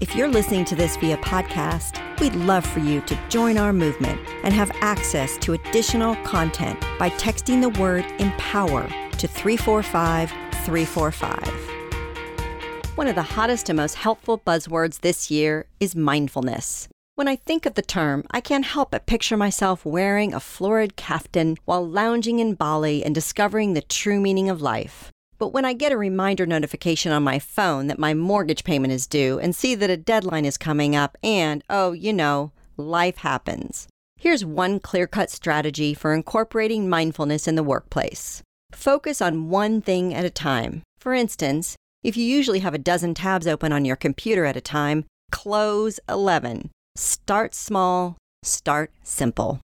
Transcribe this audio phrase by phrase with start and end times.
[0.00, 4.18] If you're listening to this via podcast, we'd love for you to join our movement
[4.42, 10.30] and have access to additional content by texting the word empower to 345
[10.64, 12.96] 345.
[12.96, 16.88] One of the hottest and most helpful buzzwords this year is mindfulness.
[17.16, 20.96] When I think of the term, I can't help but picture myself wearing a florid
[20.96, 25.12] kaftan while lounging in Bali and discovering the true meaning of life.
[25.40, 29.06] But when I get a reminder notification on my phone that my mortgage payment is
[29.06, 33.88] due and see that a deadline is coming up, and oh, you know, life happens.
[34.18, 40.12] Here's one clear cut strategy for incorporating mindfulness in the workplace focus on one thing
[40.14, 40.82] at a time.
[40.98, 44.60] For instance, if you usually have a dozen tabs open on your computer at a
[44.60, 46.70] time, close 11.
[46.96, 49.60] Start small, start simple.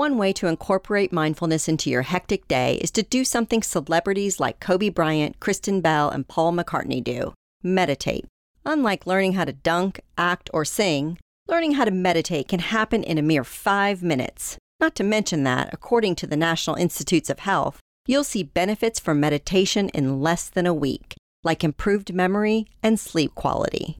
[0.00, 4.58] One way to incorporate mindfulness into your hectic day is to do something celebrities like
[4.58, 8.24] Kobe Bryant, Kristen Bell, and Paul McCartney do meditate.
[8.64, 11.18] Unlike learning how to dunk, act, or sing,
[11.48, 14.56] learning how to meditate can happen in a mere five minutes.
[14.80, 19.20] Not to mention that, according to the National Institutes of Health, you'll see benefits from
[19.20, 23.98] meditation in less than a week, like improved memory and sleep quality.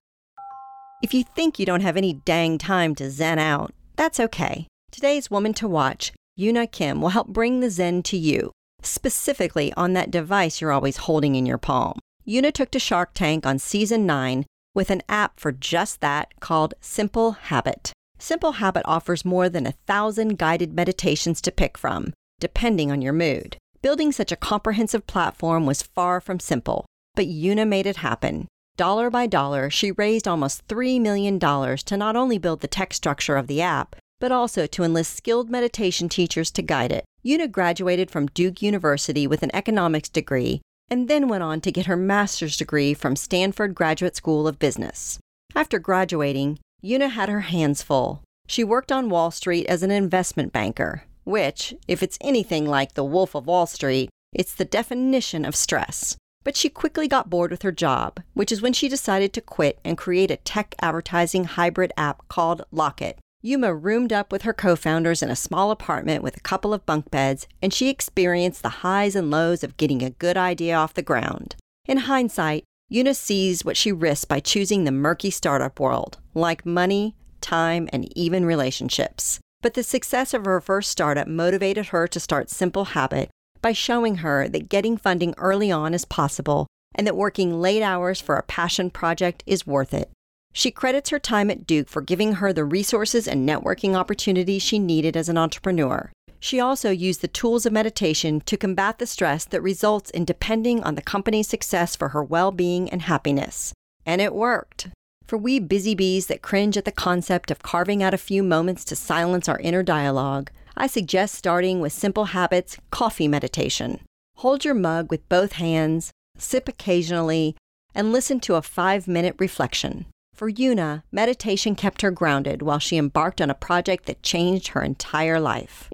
[1.02, 4.66] If you think you don't have any dang time to zen out, that's okay.
[4.92, 8.50] Today's Woman to Watch, Yuna Kim, will help bring the Zen to you,
[8.82, 12.00] specifically on that device you're always holding in your palm.
[12.26, 16.74] Yuna took to Shark Tank on season 9 with an app for just that called
[16.80, 17.92] Simple Habit.
[18.18, 23.12] Simple Habit offers more than a thousand guided meditations to pick from, depending on your
[23.12, 23.56] mood.
[23.82, 28.48] Building such a comprehensive platform was far from simple, but Yuna made it happen.
[28.76, 33.36] Dollar by dollar, she raised almost $3 million to not only build the tech structure
[33.36, 37.04] of the app, but also to enlist skilled meditation teachers to guide it.
[37.24, 41.86] Yuna graduated from Duke University with an economics degree and then went on to get
[41.86, 45.18] her master's degree from Stanford Graduate School of Business.
[45.54, 48.22] After graduating, Yuna had her hands full.
[48.46, 53.04] She worked on Wall Street as an investment banker, which, if it's anything like the
[53.04, 56.16] Wolf of Wall Street, it's the definition of stress.
[56.42, 59.78] But she quickly got bored with her job, which is when she decided to quit
[59.84, 63.18] and create a tech advertising hybrid app called Locket.
[63.42, 66.84] Yuna roomed up with her co founders in a small apartment with a couple of
[66.84, 70.92] bunk beds, and she experienced the highs and lows of getting a good idea off
[70.94, 71.56] the ground.
[71.86, 77.16] In hindsight, Yuna sees what she risked by choosing the murky startup world, like money,
[77.40, 79.40] time, and even relationships.
[79.62, 83.30] But the success of her first startup motivated her to start Simple Habit
[83.62, 88.20] by showing her that getting funding early on is possible and that working late hours
[88.20, 90.10] for a passion project is worth it.
[90.52, 94.78] She credits her time at Duke for giving her the resources and networking opportunities she
[94.78, 96.10] needed as an entrepreneur.
[96.40, 100.82] She also used the tools of meditation to combat the stress that results in depending
[100.82, 103.72] on the company's success for her well being and happiness.
[104.06, 104.88] And it worked.
[105.26, 108.84] For we busy bees that cringe at the concept of carving out a few moments
[108.86, 114.00] to silence our inner dialogue, I suggest starting with Simple Habits Coffee Meditation.
[114.36, 117.54] Hold your mug with both hands, sip occasionally,
[117.94, 120.06] and listen to a five minute reflection.
[120.40, 124.80] For Yuna, meditation kept her grounded while she embarked on a project that changed her
[124.82, 125.90] entire life.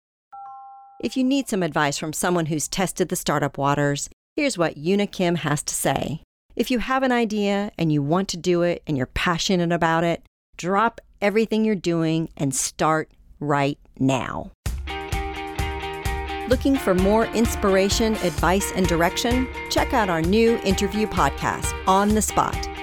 [1.00, 5.10] If you need some advice from someone who's tested the startup waters, here's what Yuna
[5.10, 6.22] Kim has to say.
[6.54, 10.04] If you have an idea and you want to do it and you're passionate about
[10.04, 10.22] it,
[10.56, 14.52] drop everything you're doing and start right now.
[16.48, 19.48] Looking for more inspiration, advice, and direction?
[19.70, 22.75] Check out our new interview podcast, On the Spot